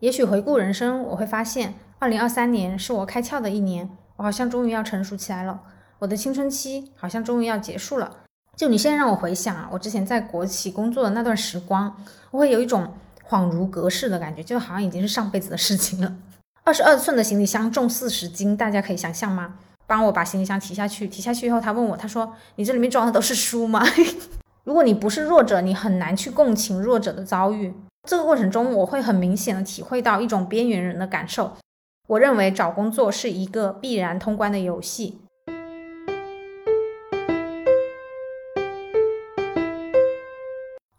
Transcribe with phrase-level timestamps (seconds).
[0.00, 5.60] 也许回顾人生，我会发现，二零二三年是我开窍的一年，我好像终于要成熟起来了，
[6.00, 8.18] 我的青春期好像终于要结束了。
[8.56, 11.96] 就你现在让我回想啊，我之前在国企工作的那段时光，
[12.30, 12.92] 我会有一种
[13.28, 16.14] 恍如隔世的感觉，就好像已经是上辈子的事情了。
[16.64, 19.54] 二十二寸的行李箱重四十斤，大家可以想象吗？
[19.86, 23.84] 帮我把行李箱提下去，提下去以后，他问我，他说：“你这里面装的都是书吗？”
[24.64, 27.74] 如果你不是弱者，你很难去共情弱者的遭遇。
[28.06, 31.52] 这个过程中，我会很明显的体会到一种边缘人的感受。
[32.06, 35.20] 我认为找工作是一个必然通关的游戏。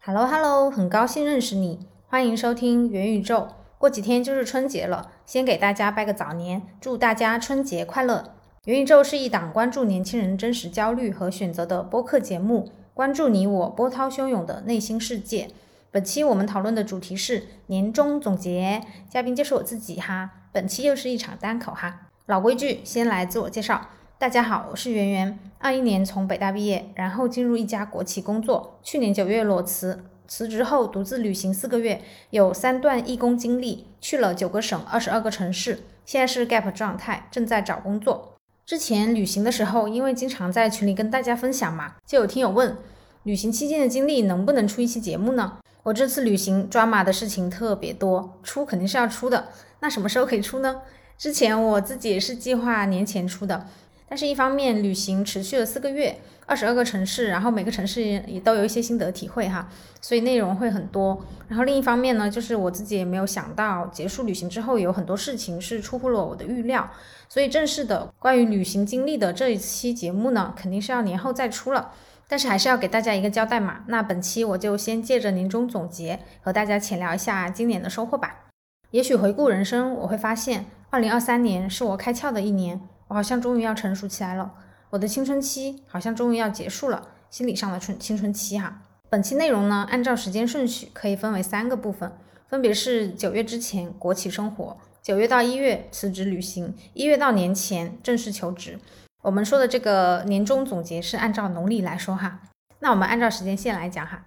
[0.04, 3.50] Hello Hello，很高兴认识你，欢迎收听元宇宙。
[3.78, 8.34] 过几天就是春节了，先给大家拜个早年，祝大家春节快乐。
[8.64, 12.72] 元宇宙是一档关注年轻人真实焦虑和选择的播客节目。
[12.96, 15.50] 关注你我波涛汹涌的内心世界。
[15.96, 20.30] 本期我们讨论的主题是年终总结，嘉宾就是我自己哈。
[20.52, 22.10] 本期又是一场单口哈。
[22.26, 23.88] 老规矩，先来自我介绍。
[24.18, 25.40] 大家好，我是圆圆。
[25.58, 28.78] 二一年从北大毕业，然后进入一家国企工作。
[28.84, 32.02] 去年九月裸辞，辞职后独自旅行四个月，
[32.32, 35.84] 有三段义工经历，去了九个省，二十二个城市。
[36.06, 38.34] 现在是 gap 状态，正在找工作。
[38.66, 42.76] 之前旅行的时候，因为经常在群里跟大家分享嘛，就有听友问，
[43.24, 45.60] 旅行期间的经历能不能出一期节目呢？
[45.86, 49.50] 我这次旅行抓马的事情特别多，出肯定是要出的。
[49.82, 50.82] 那什么时候可以出呢？
[51.16, 53.68] 之前我自己也是计划年前出的，
[54.10, 59.70] 但是一方面旅行持续了四个月，二十二个城市，然后每个城市也都有一些心得体会哈，
[60.02, 61.24] 所以内容会很多。
[61.48, 66.90] 然后另一方面呢，就是我自己也没有想到结束旅行之后有很多事情是出乎了我的预料。
[67.30, 71.92] 所以正式的关于旅行经历的这一期节目呢，肯定是要年后再出了，
[72.28, 73.84] 但是还是要给大家一个交代嘛。
[73.88, 78.46] 那本期我就先借着年终总结和大家浅聊一下今年的收获吧。
[78.92, 84.54] 也许回顾人生，我会发现，二零二三年是我开窍的一年，我好像终于要成熟起来了，
[84.92, 88.82] 我的青春期好像终于要结束了，心理上的春青春期哈。
[89.10, 92.12] 本期内容呢，按照时间顺序可以分为三个部分，
[92.48, 94.78] 分别是九月之前国企生活。
[95.02, 98.80] 九月到一月辞职旅行，一月到年前正式求职。
[99.26, 102.42] 我们说的这个年终总结是按照农历来说哈。
[102.80, 104.24] 那我们按照时间线来讲哈。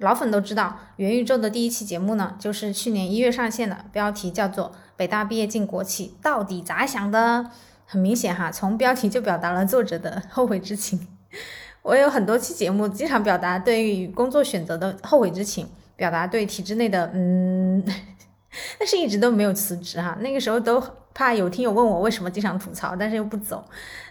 [0.00, 4.66] 老粉都知道，元宇宙的第一期节目呢，就是去年一月上线的，标题叫做
[4.96, 7.44] 《北大毕业进国企到底咋想的》。
[7.86, 11.08] 很明显哈，从标题就表达了作者的后悔之情。
[11.80, 15.66] 我有很多期节目，经常表达对于工作选择的后悔之情，
[15.96, 17.82] 表达对体制内的嗯。
[18.78, 20.82] 但是一直都没有辞职哈，那个时候都
[21.14, 23.64] 怕有听友问我为什么经常吐槽，但是又不走。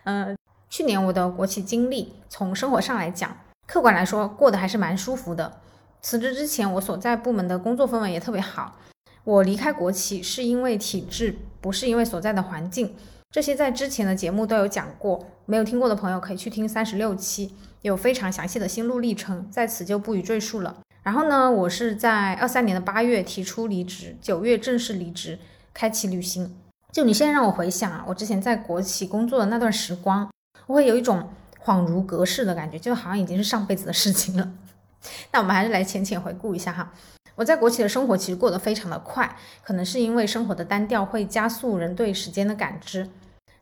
[0.05, 0.35] 嗯，
[0.69, 3.37] 去年我的国企经历，从生活上来讲，
[3.67, 5.59] 客观来说过得还是蛮舒服的。
[6.01, 8.79] 辞职之前，我所在部门的工作氛围也特别好。
[9.25, 12.95] 我离开国企是因为体制，不是因为所在的环境。
[13.31, 20.77] 这些在之前的节目都有讲过，没有听过的朋友可以去听三十六期，有非常详细的心路历程，在此就不予赘述了。
[21.03, 25.39] 然后呢，我是在二三年的八月提出离职，九月正式离职，
[25.73, 26.55] 开启旅行。
[26.93, 30.29] 就你现在让我回想啊，我之前在国企工作的那段时光，
[30.67, 31.27] 我会有一种
[31.65, 34.51] 恍如隔世的感觉，就好像已经是上辈子的事情了。
[35.33, 36.93] 那我们还是来浅浅回顾一下哈。
[37.33, 43.09] 我在国企的生活其实过得非常的快，可能是因为生活的单调会加速人对时间的感知。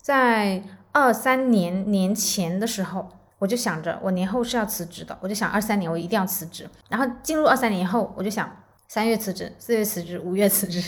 [0.02, 3.10] 在二三年年前的时候。
[3.42, 6.70] 我就想着我年后是要辞职的，我就想二三年我一定要辞职。
[6.90, 8.56] 然后进入二三年以后，我就想
[8.88, 10.80] 三月辞职，四月辞职，五月辞职，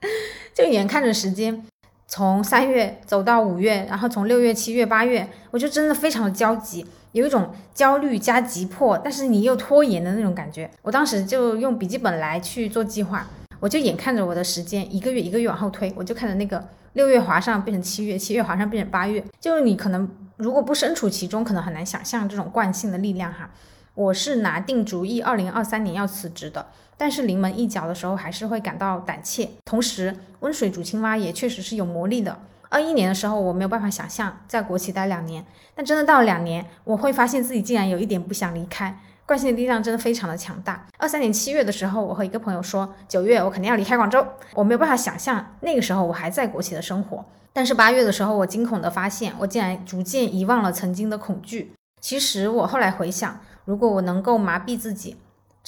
[0.56, 1.66] 就眼看着时间
[2.08, 10.68] 从三月走到五月，然后从六月、七月、八月，我就真的非常的焦急，有一种焦虑加急迫，但是你又拖延的那种感觉。
[10.82, 13.26] 我当时就用笔记本来去做计划，
[13.60, 20.08] 我就眼看着我的时间一个月一个月往后推，我就看着那个六月划上变成七月，七月划上变成八月，就是你可能。
[20.38, 23.50] 如果不身处其中，可能很难想象这种惯性的力量哈。
[23.94, 29.48] 我是拿定主意，二零二三年要辞职的，但是临门一脚的时候还是会感到胆怯。
[29.64, 32.38] 同时，温水煮青蛙也确实是有魔力的。
[32.68, 35.42] 二一年的时候，我没有办法想象在国企待两年，
[35.74, 39.00] 但真的到了两年，我会发现自己竟然有一点不想离开。
[39.24, 40.86] 惯性的力量真的非常的强大。
[40.96, 44.26] 二三年七月的时候，我和一个朋友说，九月我肯定要离开广州。
[44.54, 47.24] 我没有办法想象那个时候我还在国企的生活。
[47.52, 51.72] 但是八月的时候，我惊恐的发现，我竟然逐渐遗忘了曾经的恐惧。
[52.00, 55.16] 其实我后来回想，如果我能够麻痹自己，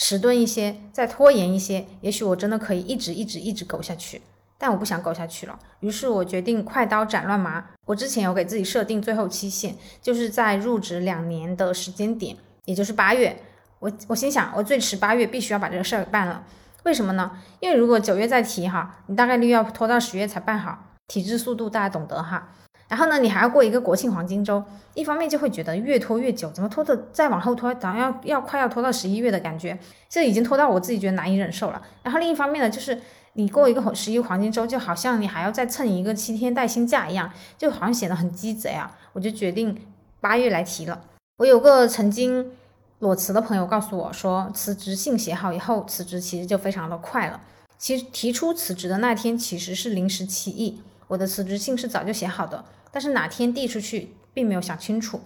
[0.02, 4.22] 迟钝一些，再拖延一些，也许我真的可以一直一直一直苟下去。
[4.56, 7.62] 但我不想苟下去了，于是我决定快刀斩乱麻。
[7.84, 13.42] 我之前有给自己设定最后期限，就是在入职两年的时间点，也就是八月。
[13.78, 16.42] 我我心想，我最迟八月必须要把这个事儿办了。
[16.84, 17.32] 为什么呢？
[17.60, 22.48] 因为如果九月再提哈，你大概率要拖到十月才办好，体制速度大家懂得哈。
[22.90, 24.60] 然后呢，你还要过一个国庆黄金周，
[24.94, 29.78] 一方面就会觉得越拖越久，怎么拖的再往后拖，好像要要快要拖到十一月的感觉，
[30.08, 31.80] 这已经拖到我自己觉得难以忍受了。
[32.02, 33.00] 然后另一方面呢，就是
[33.34, 38.98] 你过一个十一黄金周，就好像你还要再蹭一个七天带薪假一样，就好像显得很鸡贼啊。
[39.12, 39.80] 我就决定
[40.20, 41.00] 八月来提了。
[41.38, 42.50] 我有个曾经
[42.98, 47.40] 裸辞的朋友告诉我说，辞职信写好以后，辞职其实就非常的快了。
[47.78, 52.64] 其实提出辞职的那天其实是临时起意，我的辞职信是早就写好的。
[52.90, 55.20] 但是哪天递出去，并没有想清楚，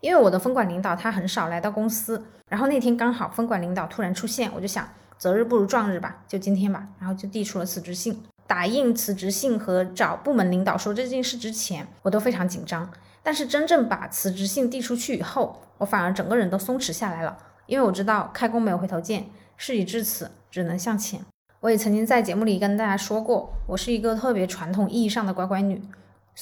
[0.00, 4.88] 因为我的分管领导他很少来到公司，然后那天刚好分管领导突然出现，我就想
[5.18, 8.22] 择日不如撞日吧，就今天吧，然后就递出了辞职信。
[8.46, 12.90] 打印辞职信和找部门领导说这件事之前，我都非常紧张，
[13.22, 19.26] 但是真正把辞职信递出去以后，我反而整个人都松弛下来了，因为我知道开工没有回头箭，
[19.56, 21.20] 事已至此，只能向前。
[21.60, 25.80] 我也曾经在节目里跟大家说过，我是一个特别传统意义上的乖乖女。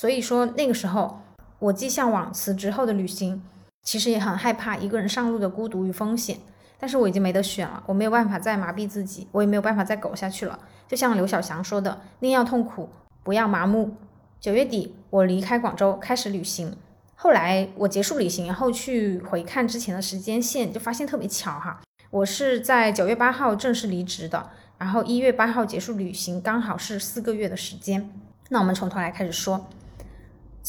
[0.00, 1.18] 所以说那个时候，
[1.58, 3.42] 我既向往辞职后的旅行，
[3.82, 6.38] 其实也很害怕一个人上路的孤独与风险。
[6.78, 10.56] 但是我已经没得选了，我没有办法再麻痹自己，我也没有办法再苟下去了。
[10.86, 12.88] 就像刘小翔说的：“宁要痛苦，
[13.24, 13.96] 不要麻木。”
[14.38, 16.76] 九月底，我离开广州开始旅行。
[17.16, 21.80] 后来我结束旅行以后去回看之前的时间线，就发现特别巧哈，
[22.10, 28.08] 我是在九月八号正式离职的，然后一月八号结束旅行，刚好是四个月的时间。
[28.50, 29.66] 那我们从头来开始说。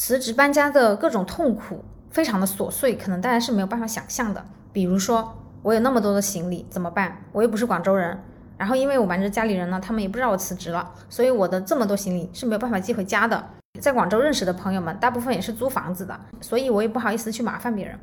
[0.02, 4.42] 辞职搬家的各种痛苦，非常的琐碎，可能大家是没有办法想象的。
[4.72, 7.22] 比如说，我有那么多的行李怎么办？
[7.32, 8.18] 我又不是广州人，
[8.56, 13.44] 然后因为我瞒着家里人呢，他们也不知道我辞职了，所以我的这么多行李是没有办法寄回家的。
[13.78, 17.98] 在广州认识的朋友们，大部分也是租房子的，所以我也不好意思去麻烦别人。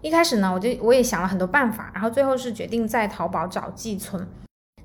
[0.00, 4.26] 一开始呢，我就我也想了很多办法，然后最后是决定在淘宝找寄存。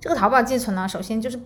[0.01, 1.39] 这个淘宝寄存呢，首先就是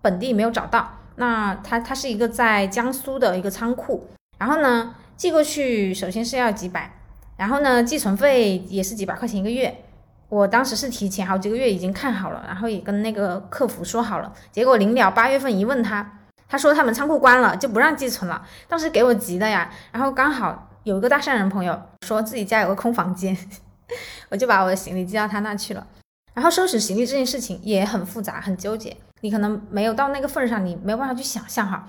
[0.00, 4.06] 本地没有找到，那它它是一个在江苏的一个仓库。
[4.38, 6.90] 然后呢，寄过去首先是要几百，
[7.36, 9.84] 然后呢，寄存费也是几百块钱一个月。
[10.28, 14.32] 我当时是提前好几个月已经看好了，然后也跟那个客服说好了。
[14.52, 18.46] 结果临了八月份一问他，他说他们仓库关了，就不让寄存了。
[18.68, 23.36] 当时给我急的呀，然后刚好有一个大善人朋友说自己家有个空房间，
[24.28, 25.86] 我就把我的行李寄到他那去了。
[26.34, 28.96] 然后收拾行李这件事情也很复杂，很纠结。
[29.22, 31.88] 你可能没有到那个份上，你没有办法去想象哈。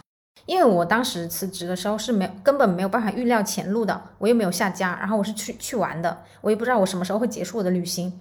[0.49, 8.11] 因为我当时辞职的时候是没根本没有办法预料前路的，我又没有下家，然后我是去去玩的，我也不知道我什么时候会结束我的旅行，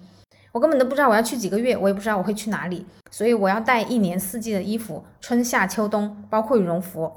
[0.51, 7.11] 我根本都不知道我要去几个月，我也不知道我会去哪里，所以我要带一年四季的衣服，春夏秋冬，包括羽绒服、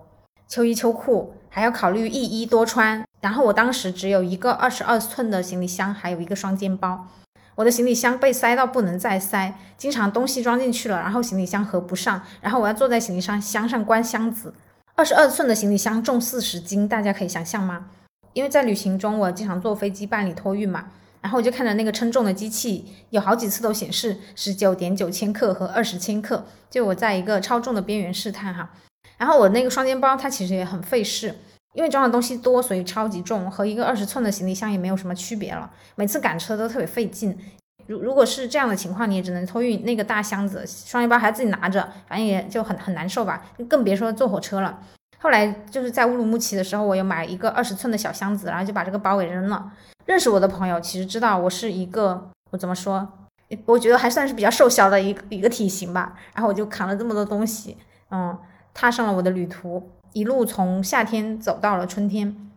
[0.48, 3.04] 秋衣秋裤，还要考虑一衣多穿。
[3.20, 7.08] 然后我当时只有一个二十二寸的行李箱，还有一个双肩包，
[7.56, 14.54] 我的行李箱被塞到不能再塞，经常东西装进去了，然后行李箱合不上，然后我要坐在行李箱箱上关箱子。
[14.94, 17.86] 二十二寸的行李箱重四十斤，大家可以想象吗？
[18.34, 20.90] 因为在旅行中，我经常坐飞机办理托运嘛，
[21.22, 28.70] 然后我就看着那个称重的机器，有好几次都显示十九点九千克和二十千克，就我在一个超重的边缘试探哈。
[29.16, 31.34] 然后我那个双肩包它其实也很费事，
[31.72, 35.70] 因为装的东西多，所以超级重，和一个二十寸的行李箱也没有什么区别了。
[35.94, 37.38] 每次赶车都特别费劲。
[37.92, 44.78] 如如果是这样的情况，你也只能托运那个大箱子，双肩包还自己拿着，反正也就很很难受吧，更别说坐火车了。
[45.18, 49.70] 后来就是在乌鲁木齐的时候，我又买一个二十寸的小箱子，然后就把这个包给扔了。
[50.06, 53.06] 认识我的朋友其实知道我是一个，我怎么说？
[53.66, 56.14] 我觉得还算是比较瘦小的一个一个体型吧。
[56.34, 57.76] 然后我就扛了这么多东西，
[58.10, 58.36] 嗯，
[58.72, 62.50] 踏上了我的旅途，一路从夏天走到了春天。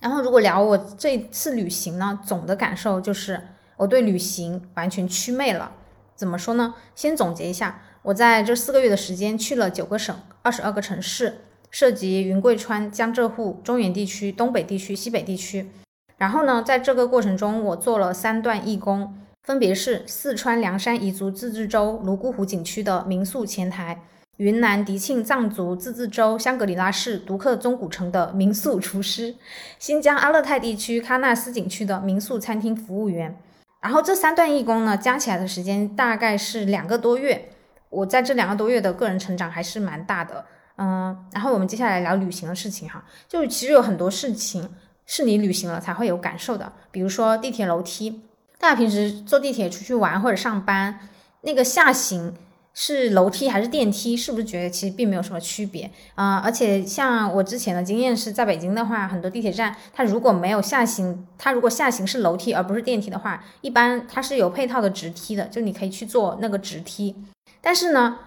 [0.00, 3.40] 然后如果聊我这次旅行呢，总的感受就是。
[3.80, 5.72] 我对旅行完全祛魅了，
[6.14, 6.74] 怎么说呢？
[6.94, 11.38] 先总结一下，我在这四个月的时间去了九个省，二十二个城市，
[11.70, 15.70] 涉及云贵川、江浙沪、中原地区、东北地区、西北地区。
[16.18, 24.02] 然后呢，在这个过程中，我做了三段义工，分别是四川凉山彝族自治州泸沽湖景区的民宿前台，
[24.36, 29.36] 云南迪庆藏族自治州香格里拉市独克宗古城的民宿厨师，
[29.78, 33.34] 新疆阿勒泰地区喀纳斯景区的民宿餐厅服务员。
[33.80, 37.50] 然后这三段义工呢，加起来的时间大概是两个多月。
[37.88, 40.44] 我在这两个多月的个人成长还是蛮大的，
[40.76, 41.26] 嗯。
[41.32, 44.68] 然后我们接下来聊旅行的事情哈，就其实有很多事情
[45.06, 48.22] 是你旅行了才会有感受的，比如说地铁楼梯，
[48.58, 51.00] 大家平时坐地铁出去玩或者上班，
[51.40, 52.34] 那个下行。
[52.72, 54.16] 是楼梯还是电梯？
[54.16, 56.36] 是不是觉得其实并没有什么区别啊？
[56.38, 67.16] 而且像我之前的经验是在北京的话，很多地铁站它如果没有下行，它如果下行是楼梯而不是电梯的话，一般它是有配套的直梯的，就你可以去坐那个直梯。
[67.60, 68.18] 但是呢，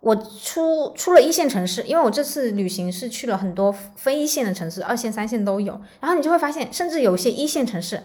[0.00, 5.80] 我出出了一线城市，因为我这次旅行是去了很多非一线的城市，二线、三线都有。
[6.00, 8.02] 然后你就会发现，甚至有些一线城市，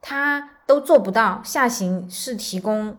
[0.00, 2.96] 它都做不到下行是提供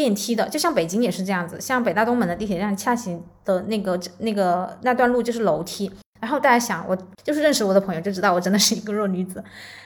[0.00, 0.48] 电梯的。
[0.48, 5.90] 就像北京也是这样子，像北大东门的地铁站下行的那个那个那段路就是楼梯。
[6.20, 9.42] 然后大家想，我就是认识我的朋友就知道我真的是一个弱女子。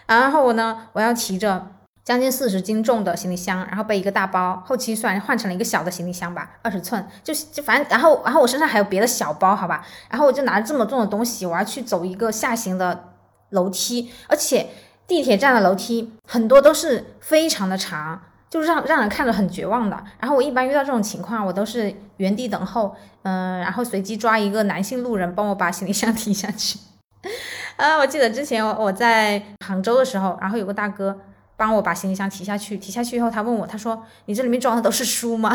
[0.06, 1.66] 然后我呢，我要提着。
[2.04, 13.04] 将近四十斤重的行李箱，然后背一个大包，后期算换成了一个小的行李箱吧，二十寸，就就反正，然后然后我身上还有别的小包，好吧，然后我就拿着这么重的东西，我要去走一个下行的
[13.48, 14.68] 楼梯，而且
[15.06, 18.20] 地铁站的楼梯很多都是非常的长，
[18.54, 20.04] 就是让让人看着很绝望的。
[20.20, 22.94] 然后我一般遇到这种情况，我都是原地等候，
[23.24, 26.78] 嗯，然后随机抓一个男性路人帮我把行李箱提下去。
[27.74, 31.18] 啊，我记得之前我在杭州的时候，然后有个大哥。
[31.56, 35.54] 帮我把行李箱提下去，提下去以后，他问我，他说：“你这里面装的都是书吗？”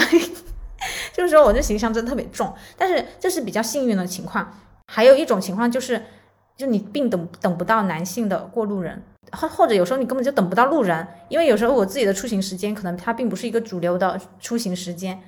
[1.11, 4.49] 就是说我这行李箱真的特别重，但是这是比较幸运的情况。
[4.89, 6.01] 还有一种情况就是，
[6.55, 15.21] 就你并等等不到男性的过路人，或或者有时候你根本就等不到路人，因为有时候我自己的出行时间可能它并不是一个主流的出行时间，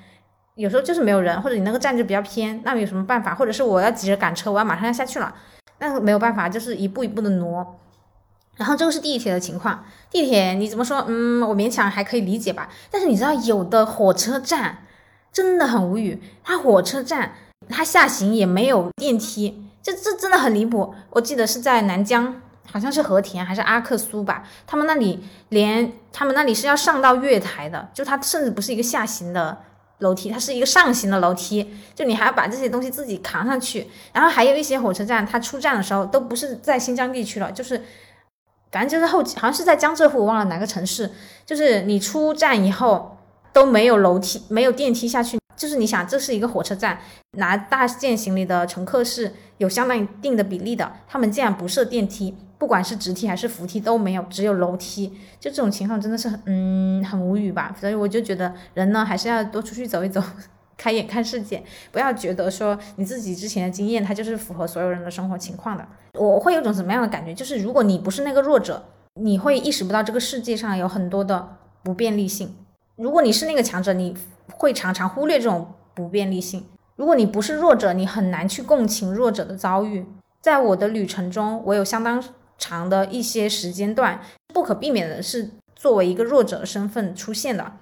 [0.56, 3.36] 有时候就是没有人，或者你那个站就比较偏，那有什么办法？
[3.36, 5.34] 或者是我要急着赶车，我要马上要下去了，
[5.80, 7.80] 那没有办法，就是一步一步的挪。
[8.58, 11.06] 然后这个是地铁的情况，地铁你怎么说？
[11.08, 12.70] 嗯，我勉强还可以理解吧。
[12.92, 14.80] 但是你知道，有的火车站
[15.32, 17.34] 真的很无语，它火车站
[17.70, 20.94] 它下行也没有电梯，这这真的很离谱。
[21.12, 29.58] 我记得是在南疆，好像是和田还是阿克苏吧，他们那里连他们那里是要上到月台的，就它甚至不是一个下行的
[30.00, 33.88] 楼梯，它是一个上行的楼梯，就你还要把这些东西自己扛上去。
[34.14, 37.82] 然后还有一些火车站，它出站的时候都不是在新疆地区了，就是。
[38.74, 41.12] 反正就是后，好像是在江浙沪，我忘了哪个城市。
[41.46, 43.18] 就是你出站以后
[43.52, 45.41] 都没有楼梯，没有电梯下去。
[45.62, 46.98] 就是你想，这是一个火车站，
[47.38, 55.14] 拿大件行李的乘客是有相当一定的比例的，他们竟然不设电梯，不管是直梯还是扶梯都没有，只有楼梯。
[55.40, 57.76] 就这种情况真的是很，嗯，很无语吧。
[57.80, 60.20] 所以我就觉得人呢，还是要多出去走一走。
[60.76, 65.88] 开眼看世界，不要觉得说你自己之前的经验，它就是符合所有人的生活情况的。
[66.16, 67.36] 我会有种什么样的感觉？
[67.36, 68.84] 就是如果你不是那个弱者，
[69.22, 72.48] 你会意识不到这个世界上有很多的不便利性；
[72.96, 74.18] 如果你是那个强者，你
[74.58, 76.66] 会常常忽略这种不便利性。
[76.96, 80.06] 如果你不是弱者，你很难去共情弱者的遭遇。
[80.40, 82.24] 在我的旅程中，我有相当
[82.58, 84.22] 长的一些时间段，
[84.54, 87.74] 不可避免的是作为一个弱者的身份出现的。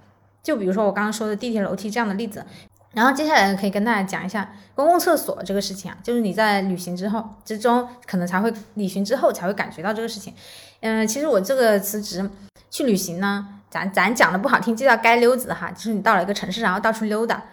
[0.42, 2.46] 就比如说我刚刚说的地铁楼梯这样的例子。
[2.92, 10.34] 然后接下来可以跟大家讲一下公共厕所这个事情啊，就是你在旅行之后之中，可能才会旅行之后才会感觉到这个事情。
[10.80, 12.28] 嗯，其实我这个辞职
[12.72, 17.44] 去旅行呢，咱咱讲的不好听，就叫街溜子哈，就是你到了一个城市，然后到处溜达。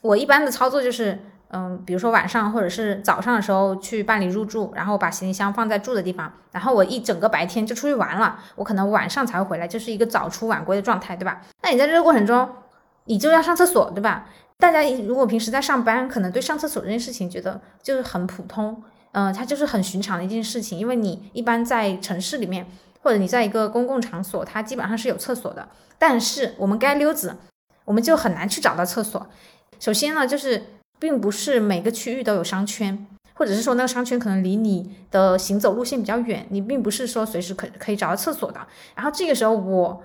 [0.00, 1.18] 我一般的操作就是，
[1.50, 11.40] 嗯，比如说晚上或者是早上的时候去办理入住，然后把行李箱放在住的地方，然后我一整个白天就出去玩了，我可能晚上才会回来，就是一个早出晚归的状态，对吧？
[11.62, 12.48] 那你在这个过程中，
[13.04, 14.26] 你就要上厕所，对吧？
[14.58, 20.78] 大家如果平时在上班，可能对上厕所这件事情觉得就是很普通，嗯，它就是很寻常的一件事情。
[20.78, 22.66] 因为你一般在城市里面，
[23.02, 25.68] 或者你在一个公共场所，它基本上是有厕所的。
[25.98, 27.36] 但是我们街溜子，
[27.84, 29.26] 我们就很难去找到厕所。
[29.78, 30.62] 首先呢，就是
[30.98, 38.60] 并不是每个区域都有商圈，或者是说那个商圈可能离你的行走路线比较远，你并不是说随时可可以找到厕所的。
[38.94, 40.02] 然后这个时候，我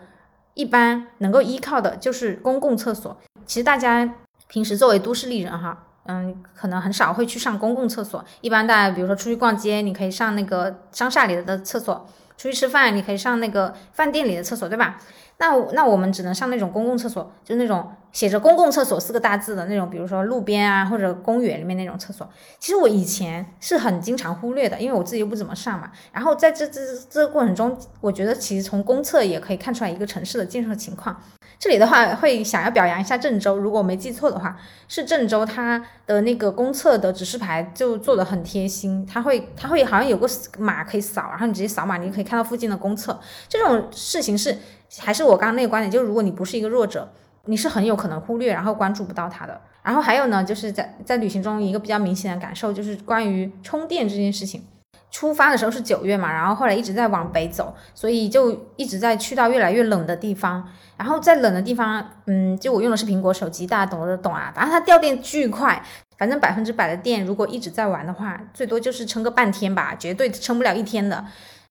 [0.55, 3.17] 一般能够依靠的就是公共厕所。
[3.45, 4.15] 其实大家。
[4.49, 8.23] 平时作为都市丽人哈，嗯，可能很少会去上公共厕所。
[8.39, 11.93] 一般大家比如说出去逛街，你可以上那个商厦里的厕所；
[12.37, 14.97] 出去吃饭，你可以上那个饭店里的厕所，对吧？
[15.39, 22.27] 那那我们只能上那种公共厕所，就那种写着“公共厕所”四个大字的那种，比如说路边啊或者公园里面那种厕所。
[22.57, 25.91] 其实我以前是很经常忽略的，因为我自己又不怎么上嘛。
[26.11, 31.15] 然后在这这这个过程中，我觉得其实从公厕也可以看出来一个城市的建设情况。
[31.59, 34.55] 这里的话会想要表扬一下郑州，如果我没记错的话，
[34.87, 43.19] 是郑州它的那个公厕的指示牌就做的很贴心，它会它会好像有个码可以扫，然后你直接扫码，你就可以看到附近的公厕。
[43.49, 44.55] 这种事情是
[44.99, 47.11] 还是我刚刚那个观点，就是如果你不是一个弱者，
[47.45, 49.59] 你是很有可能忽略然后关注不到它的。
[49.81, 54.63] 然后还有呢，就是在在旅行中一个比较明显的感受就是关于充电这件事情。
[55.09, 60.67] 出发的时候是九月嘛，然后后来一直在往北走，所以就一直在去到越来越冷的地方。
[60.97, 64.51] 然后在冷的地方，嗯，就我用的是苹果手机，大家懂的懂啊。
[64.55, 65.81] 反正它掉电巨快，
[66.17, 71.23] 反正百分之百的电，如果一直在玩的话，最多就是撑个半天吧，绝对撑不了一天的。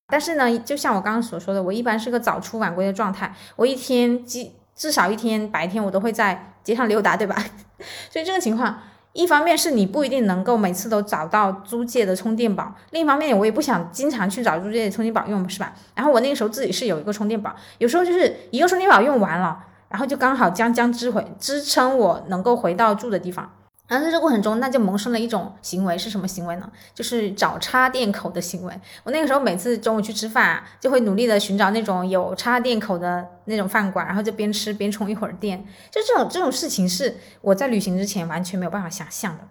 [0.08, 7.34] 但是呢，就像我刚刚所说的，我一般是个早出晚归的状态，我一天至至少一天白天我都会在街上溜达，对吧？
[8.10, 8.78] 所以这个情况，
[9.16, 15.72] 一方面是你不一定能够每次都找到租借的充电宝，另一方面我也不想经常去找租借的充电宝用，是吧？
[15.94, 19.58] 然后我那个时候自己是有一个充电宝，有时候就是一个充电宝用完了，
[19.88, 23.50] 然后就刚好将将支回支撑我能够回到住的地方。
[23.88, 26.68] 然后在这过程中，那就萌生了一种行为，是什么行为呢？
[26.92, 28.74] 就是找插电口的行为。
[29.04, 35.64] 我那个时候每次中午去吃饭，就会努力的寻找那种有插电口的那种饭馆，然后就边吃边充一会儿电。
[35.90, 39.44] 就这种这种事情是我在旅行之前完全没有办法想象的。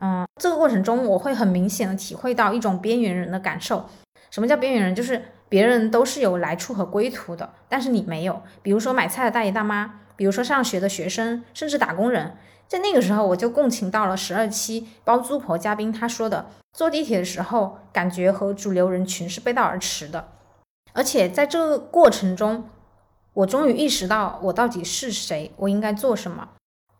[0.00, 3.88] 嗯，这个过程中我会很明显的体会到一种边缘人的感受。
[4.30, 4.94] 什么叫边缘人？
[4.94, 8.42] 就是别人都是有来处和归途的，但是你没有。
[8.60, 12.36] 比如说买菜的大爷大妈，比如说上学的学生，甚至打工人。
[12.68, 20.28] 在那个时候，我就共情到了十二期包租婆嘉宾他说的，坐地铁的时候感觉和主流人群是背道而驰的。
[20.92, 22.68] 而且在这个过程中，
[23.32, 26.50] 我终于意识到我到底是谁，我应该做什么。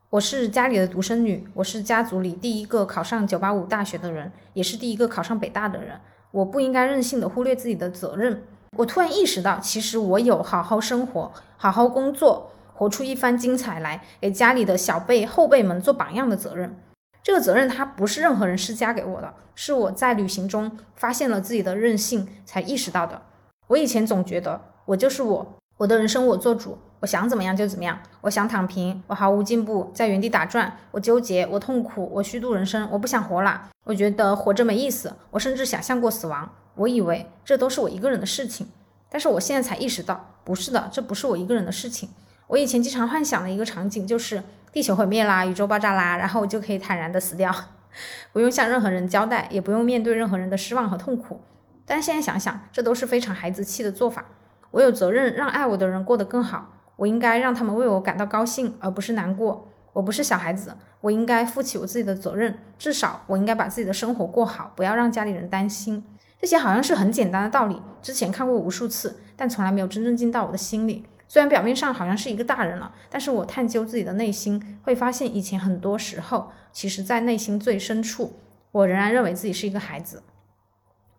[0.08, 6.00] 我是家里的独生女，我是家族里第一个考上九八五大学的人，也是第一个考上北大的人。
[6.30, 8.42] 我不应该任性的忽略自己的责任。
[8.78, 12.52] 我突然意识到，其实我有好好生活、好好工作。
[12.78, 16.76] 活出一番精彩来，给家里的小辈后辈们做榜样的责任。
[17.24, 23.22] 这个责任，它不是任何人施加给我的，是我在旅行中发现了自己的任性才意识到的。
[23.66, 27.98] 我以前总觉得我就是我，我的人生我做主，我想怎么样就怎么样。
[28.20, 30.78] 我想躺平，我毫无进步，在原地打转。
[30.92, 33.68] 我纠结，我痛苦，我虚度人生，我不想活了。
[33.86, 35.16] 我觉得活着没意思。
[35.32, 36.48] 我甚至想象过死亡。
[36.76, 38.68] 我以为这都是我一个人的事情，
[39.10, 42.08] 但是我现在才意识到，不是的，这不是我一个人的事情。
[42.48, 47.54] 我以前经常幻想的一个场景就是地球毁灭啦，宇宙爆炸啦，然后我就可以坦然的死掉，
[48.32, 51.40] 不用向任何人交代，也不用面对任何人的失望和痛苦。
[51.84, 54.24] 但现在想想，这都是非常孩子气的做法。
[54.70, 59.68] 我有责任让爱我的人过得更好，我应该让他们为我感到高兴，而不是难过。
[59.92, 66.04] 我不是小孩子，我应该负起我自己的责任，至少我应该把自己的生活过好，不要让家里人担心。
[66.40, 71.04] 这些好像是很简单的道理，之前看过无数次，但从来没有真正进到我的心里。
[71.28, 78.40] 虽然表面上好像是一个大人了，但是我探究自己的内心，会发现以前很多时候，其实在内心最深处，
[78.72, 80.22] 我仍然认为自己是一个孩子。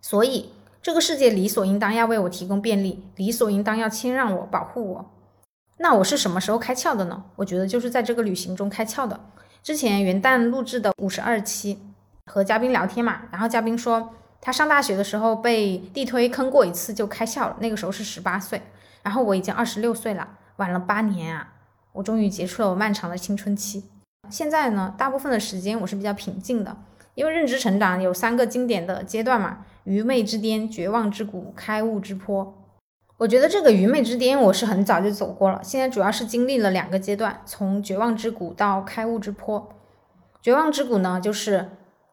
[0.01, 5.11] 所以，这个世界理所应当要为我提供便利，理所应当要谦让我、保护我。
[5.77, 7.25] 那我是什么时候开窍的呢？
[7.35, 9.19] 我觉得就是在这个旅行中开窍的。
[9.61, 11.79] 之前元旦录制的五十二期，
[12.25, 14.09] 和嘉宾聊天嘛，然后嘉宾说
[14.41, 18.59] 他上大学的时候被地推坑过一次就开窍了，那个时候是十八岁。
[19.03, 21.53] 然后我已经二十六岁了，晚了八年啊，
[21.93, 23.85] 我终于结束了我漫长的青春期。
[24.29, 26.77] 现在呢，大部分的时间我是比较平静的，
[27.15, 32.55] 因为认知成长有三个经典的阶段嘛：愚昧之巅、绝望之谷、开悟之坡。
[33.17, 39.69] 我觉得这个愚昧之巅我是很早就走过了，现在主要是经历了两个阶段，从绝望之谷到开悟之坡。
[40.41, 41.69] 绝望之谷呢，就是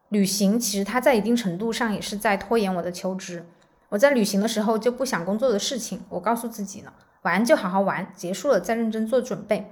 [0.09, 3.45] 旅行，其实它在一定程度上也是在拖延我的求职。
[3.89, 9.71] 我在旅行的时候就不想工作的事情，我告诉自己呢，玩就好好玩，结束了再认真做准备。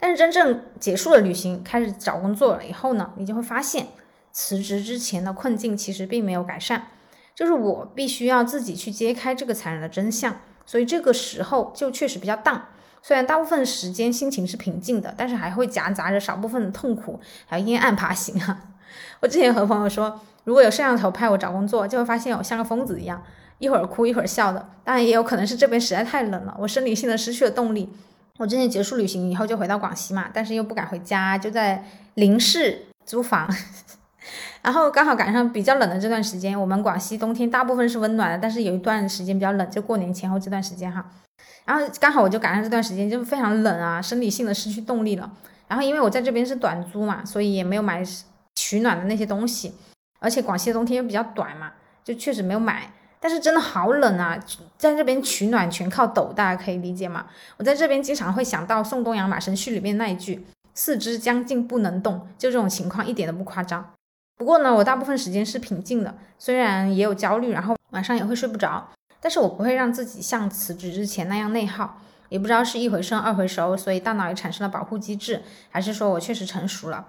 [0.00, 3.86] 但是真正结束了旅行，开始找工作了以后呢，你就会发现，
[4.32, 6.88] 辞职之前的困境其实并没有改善，
[7.36, 10.36] 就是我必须要自己去揭开这个残忍的真相。
[10.66, 12.66] 所以这个时候就确实比较荡，
[13.00, 18.60] 虽然大部分时间心情是平静的，但是还会夹杂着少部分的痛苦，还有阴暗爬行啊。
[19.20, 23.22] 我之前和朋友说，如果有摄像头拍我找工作，就会发现我像个疯子一样。
[23.58, 27.88] 一会儿哭一会儿笑的，当然也有可能是这边实在太冷了，我生理性的失去了动力。
[28.38, 31.84] 我之前结束旅行以后就回到广西嘛，但是又不敢回家，就在
[32.14, 33.48] 林市租房。
[34.62, 41.04] 然后刚好赶上比较冷的这段时间，我们广西冬天大部分是温暖的，但是有一段时间比较冷，就过年前后这段时间哈。
[41.64, 45.30] 然后刚好我就赶上这段时间就非常冷啊，生理性的失去动力了。
[45.68, 48.02] 然后因为我在这边是短租嘛，所以也没有买
[48.56, 49.74] 取暖的那些东西，
[50.20, 52.90] 而且广西的冬天又比较短嘛，就确实没有买。
[53.22, 54.36] 但是真的好冷啊，
[54.76, 57.26] 在这边取暖全靠抖，大家可以理解吗？
[57.56, 63.92] 我在这边经常会想到宋东阳马神序里面那一句“四肢将近不能动”，就这种情况一点都不夸张。
[64.36, 68.88] 不过呢，我大部分时间是平静的，虽然也有焦虑，然后晚上也会睡不着，
[69.20, 72.00] 但是我不会让自己像辞职之前那样内耗。
[72.28, 77.06] 也不知道是一回生二回熟，所以大脑也产生了保护机制，还是说我确实成熟了。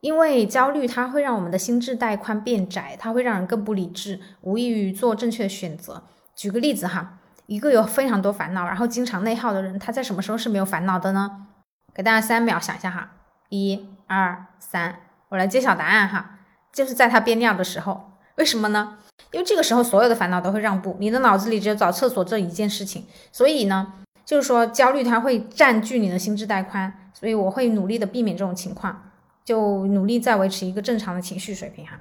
[0.00, 6.04] 因为焦虑，它会让我们的心智带宽变窄，它会让人更不理智，无异于做正确的选择。
[6.36, 11.46] 举个例子哈，一个有非常多烦恼，然后经常内耗的人，他在什么时候是没有烦恼的呢？
[11.92, 13.10] 给大家三秒想一下哈，
[13.48, 16.38] 一、二、三，我来揭晓答案哈，
[16.72, 18.12] 就是在他憋尿的时候。
[18.36, 18.98] 为什么呢？
[19.32, 26.94] 因为这个时候所有的烦恼都会让步，你的脑子里只有找厕所这一件事情，所以呢，就是说焦虑它会占据你的心智带宽。
[27.12, 29.07] 所以我会努力的避免这种情况，
[29.48, 31.98] 就努力再维持一个正常的情绪水平哈。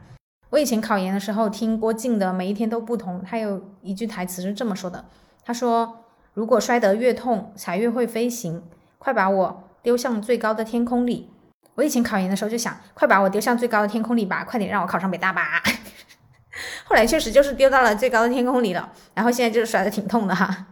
[0.50, 5.06] 我以前考研的时候听郭靖的《每一天都不同》，他有一句台词是这么说的
[5.46, 8.62] ：“他说，如果摔得越痛，才越会飞行，
[8.98, 11.30] 快把我丢向最高的天空里。”
[11.76, 15.64] 我以前考研的时候就想，快把我丢向最高的天空里吧，快点让我考上北大吧。
[16.84, 20.68] 后来确实就是丢到了最高的天空里了，然后现在就是摔得挺痛的哈。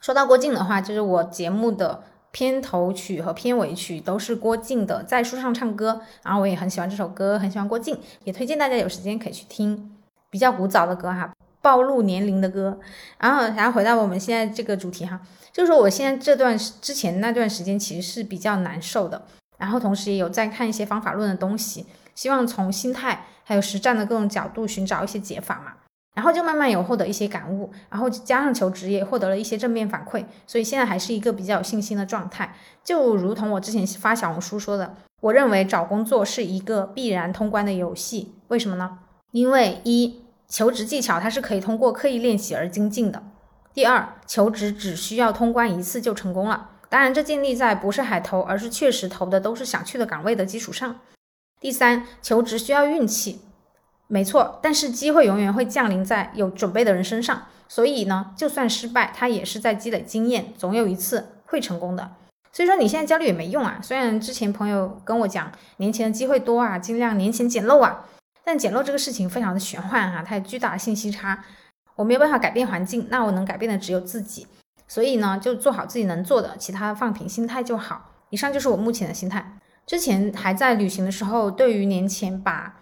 [0.00, 2.02] 说到郭靖的话，就是我节目的。
[2.30, 9.96] 片头曲和片尾曲都是郭靖的《在树上唱歌》，然后我也很喜欢这首歌，很喜欢郭靖，也推荐大家有时间可以去听
[10.30, 12.78] 比较古早的歌哈，暴露年龄的歌。
[13.18, 15.20] 然后，然后回到我们现在这个主题哈，
[15.52, 19.22] 就是说我现在这段之前那段时间其实是比较难受的，
[19.56, 25.72] 然后同时也有在看一些方法论的东西，希望从心态还有实战的各种角度寻找一些解法嘛。
[26.14, 32.56] 然后就慢慢有获得一些感悟，然后加上求职也获得了一些正面反馈，所以现在还是一个比较有信心的状态。
[32.82, 38.34] 就如同我之前发小红书说的，我认为找工作是一个必然通关的游戏。
[38.48, 38.98] 为什么呢？
[39.30, 43.22] 因为一求职技巧它是可以通过刻意练习而精进的。
[43.72, 46.70] 第二，求职只需要通关一次就成功了。
[46.88, 50.98] 当然，这建立在不是海投，而是确实投的都是想去的岗位的基础上。
[51.60, 53.42] 第三，求职需要运气。
[54.10, 62.12] 没错，但是机会永远会降临在有准备的人身上，所以呢，就算失败，他也是在积累经验，总有一次会成功的。
[62.50, 63.78] 所以说你现在焦虑也没用啊。
[63.82, 68.06] 虽然之前朋友跟我讲年前的机会多啊，尽量年前捡漏啊，
[68.42, 71.44] 但捡漏这个事情非常的玄幻哈，它有巨大的信息差，
[71.94, 74.46] 我没有办法改变环境，那我能改变的只有自己。
[74.88, 78.10] 所以呢，就做好自己能做的，其他放平心态就好。
[78.30, 79.58] 以上就是我目前的心态。
[79.86, 82.76] 之前还在旅行的时候，对于年前把。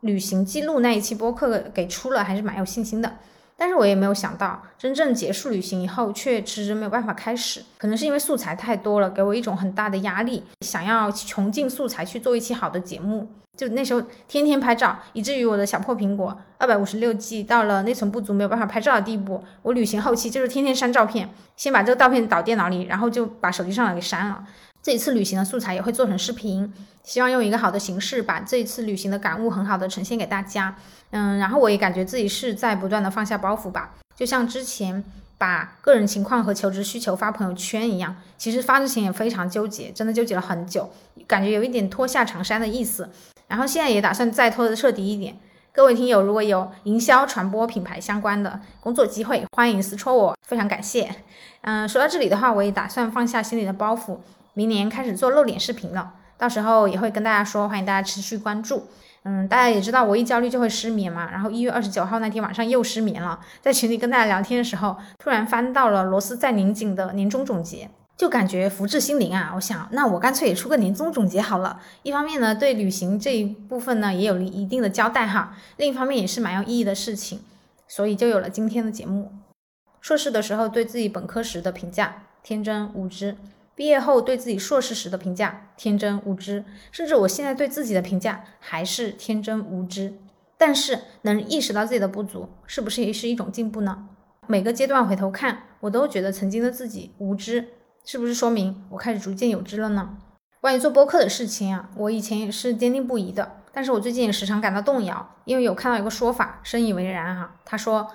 [0.00, 3.16] 旅行记录那一期播客给出了，还是蛮有信心的。
[3.56, 7.60] 但是我也没有想到，真正结束旅行以后，却迟迟没有办法开始。
[7.76, 13.28] 可能是因为素材太多了，给我一种很大的压力，想要穷尽素材去做一期好的节目。
[13.56, 19.42] 就那时候天天拍照，以至于我的小破苹果二百五十六 G 到了内存不足，没有办法拍照的地步。
[19.62, 24.44] 我旅行后期就是天天删照片，先把这个照片导电脑里，然后就把手机上的给删了。
[24.88, 26.72] 这一次旅行的素材也会做成视频，
[27.04, 30.74] 希望用一个好的形式把这一次旅行的感悟很好的呈现给大家。
[31.10, 35.04] 嗯，然后我也感觉自己是在不断的放下包袱吧，就像之前
[35.36, 40.88] 把个人情况和求职需求发朋友圈一样，其实发之前也非常纠结，真的纠结了很久，
[41.26, 43.10] 感觉有一点脱下长衫的意思。
[43.46, 45.36] 然后现在也打算再脱的彻底一点。
[45.70, 51.14] 各位听友，如果有营销传播品牌相关的工作机会，欢迎私戳我，非常感谢。
[51.60, 54.16] 嗯，说到这里的话，我也打算放下心里的包袱。
[54.58, 58.88] 明年开始做露脸视频了，到时候也会跟大家说，欢迎大家持续关注。
[59.22, 69.52] 嗯，大家也知道我一焦虑就会失眠嘛，然后一月二十九号那天晚上又失眠了，在群里跟大家聊天的时候，突然翻到了螺丝在拧紧的年终总结，就感觉福至心灵啊！
[69.54, 71.80] 我想，那我干脆也出个年终总结好了。
[72.02, 77.42] 一方面呢，对旅行这一部分呢也有一定的交代哈，另一方面也是蛮有意义的事情，
[77.86, 79.30] 所以就有了今天的节目。
[80.00, 83.36] 硕士的时候对自己本科时的评价：天真无知。
[83.78, 90.18] 毕业后对自己硕士时的评价天真无知，甚至我现在对自己的评价还是天真无知。
[90.56, 94.08] 但是能意识到自己的不足，是不是也是一种进步呢？
[94.48, 97.68] 每个阶段回头看，我都觉得曾经的自己无知，
[98.04, 100.18] 是不是说明我开始逐渐有知了呢？
[100.60, 107.54] 关于做播客的事情啊，我以前也是坚定不移的，但是我最近也时常感到动摇，因为有看到一个说法，深以为然哈。
[107.64, 108.10] 他说。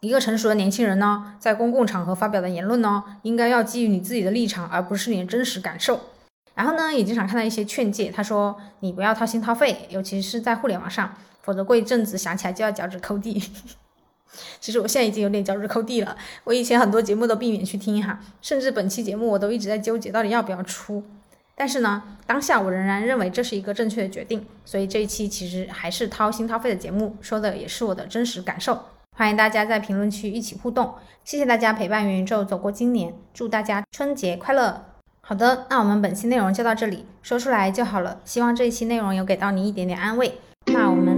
[0.00, 6.00] 一个成熟的年轻人呢，在公共场合发表的言论呢，应该要基于你自己的立场，而不是你的真实感受。
[6.54, 13.42] 然后呢，也经常看到一些劝诫，他说你不要掏心掏肺，尤其是在互联网上，否则过一阵子想起来就要脚趾抠地。
[14.60, 21.02] 其实我现在已经有点脚趾抠地了，我以前很多节目都避免去听哈，甚至本期节目我都一直在纠结到底要不要出。
[21.56, 28.80] 但是呢，当下我仍然认为这是一个正确的决定，所以这一期其实还是掏心掏肺的节目，说的也是我的真实感受。
[29.18, 34.80] 欢迎大家在评论区一起互动，谢谢大家陪伴元宇宙走过今年，祝大家春节快乐。
[35.22, 38.20] 好的，那我们本期内容就到这里，说出来就好了。
[38.24, 40.38] 希望这一期内容有给到你一点点安慰。
[40.66, 41.17] 那我们